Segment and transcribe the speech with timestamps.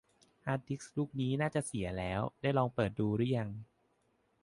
[0.45, 3.49] ฮาร์ดดิสก์ลูกนี้น่าจะเสียแล้ว ได้ลองเปิดดูรึยัง